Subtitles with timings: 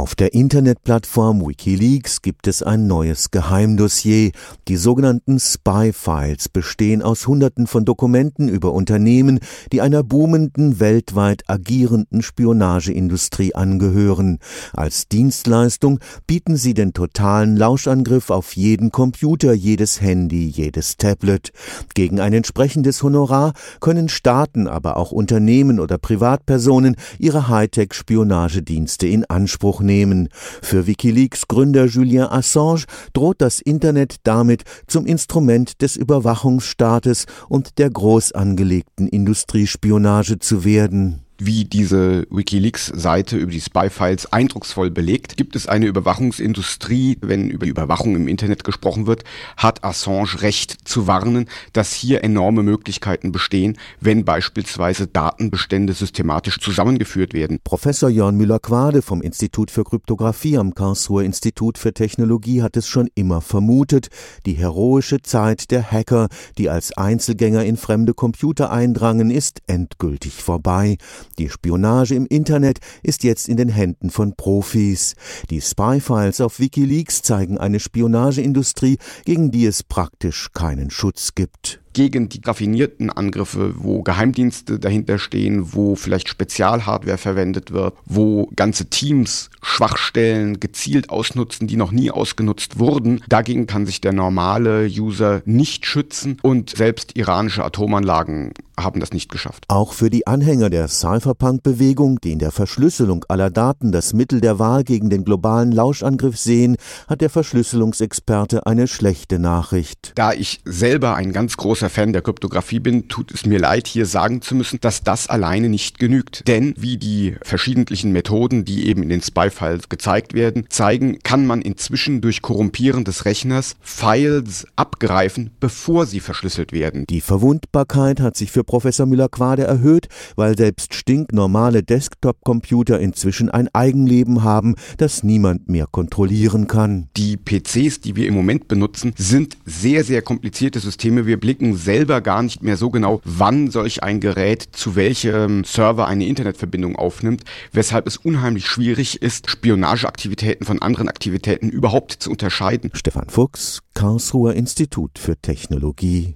[0.00, 4.30] Auf der Internetplattform Wikileaks gibt es ein neues Geheimdossier.
[4.66, 9.40] Die sogenannten Spy-Files bestehen aus Hunderten von Dokumenten über Unternehmen,
[9.72, 14.38] die einer boomenden, weltweit agierenden Spionageindustrie angehören.
[14.72, 21.52] Als Dienstleistung bieten sie den totalen Lauschangriff auf jeden Computer, jedes Handy, jedes Tablet.
[21.92, 29.82] Gegen ein entsprechendes Honorar können Staaten, aber auch Unternehmen oder Privatpersonen ihre Hightech-Spionagedienste in Anspruch
[29.90, 30.28] nehmen.
[30.62, 37.90] Für Wikileaks Gründer Julien Assange droht das Internet damit zum Instrument des Überwachungsstaates und der
[37.90, 45.66] groß angelegten Industriespionage zu werden wie diese WikiLeaks-Seite über die Spy-Files eindrucksvoll belegt, gibt es
[45.66, 47.18] eine Überwachungsindustrie.
[47.20, 49.24] Wenn über Überwachung im Internet gesprochen wird,
[49.56, 57.34] hat Assange Recht zu warnen, dass hier enorme Möglichkeiten bestehen, wenn beispielsweise Datenbestände systematisch zusammengeführt
[57.34, 57.58] werden.
[57.64, 63.08] Professor Jörn Müller-Quade vom Institut für Kryptographie am Karlsruher Institut für Technologie hat es schon
[63.14, 64.08] immer vermutet.
[64.46, 70.98] Die heroische Zeit der Hacker, die als Einzelgänger in fremde Computer eindrangen, ist endgültig vorbei.
[71.38, 75.14] Die Spionage im Internet ist jetzt in den Händen von Profis.
[75.50, 82.28] Die Spy-Files auf Wikileaks zeigen eine Spionageindustrie, gegen die es praktisch keinen Schutz gibt gegen
[82.28, 89.50] die raffinierten Angriffe, wo Geheimdienste dahinter stehen, wo vielleicht Spezialhardware verwendet wird, wo ganze Teams
[89.62, 93.22] Schwachstellen gezielt ausnutzen, die noch nie ausgenutzt wurden.
[93.28, 99.30] Dagegen kann sich der normale User nicht schützen und selbst iranische Atomanlagen haben das nicht
[99.30, 99.64] geschafft.
[99.68, 104.58] Auch für die Anhänger der Cypherpunk-Bewegung, die in der Verschlüsselung aller Daten das Mittel der
[104.58, 106.76] Wahl gegen den globalen Lauschangriff sehen,
[107.08, 110.12] hat der Verschlüsselungsexperte eine schlechte Nachricht.
[110.14, 114.06] Da ich selber ein ganz großer Fan der Kryptographie bin, tut es mir leid, hier
[114.06, 116.46] sagen zu müssen, dass das alleine nicht genügt.
[116.48, 121.62] Denn wie die verschiedentlichen Methoden, die eben in den Spy-Files gezeigt werden, zeigen, kann man
[121.62, 127.04] inzwischen durch Korrumpieren des Rechners Files abgreifen, bevor sie verschlüsselt werden.
[127.08, 134.44] Die Verwundbarkeit hat sich für Professor Müller-Quade erhöht, weil selbst stinknormale Desktop-Computer inzwischen ein Eigenleben
[134.44, 137.08] haben, das niemand mehr kontrollieren kann.
[137.16, 141.26] Die PCs, die wir im Moment benutzen, sind sehr, sehr komplizierte Systeme.
[141.26, 146.06] Wir blicken selber gar nicht mehr so genau, wann solch ein Gerät zu welchem Server
[146.06, 147.42] eine Internetverbindung aufnimmt,
[147.72, 152.92] weshalb es unheimlich schwierig ist, Spionageaktivitäten von anderen Aktivitäten überhaupt zu unterscheiden.
[152.94, 156.28] Stefan Fuchs, Karlsruher Institut für Technologie